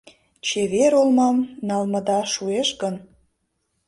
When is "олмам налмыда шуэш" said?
1.01-2.69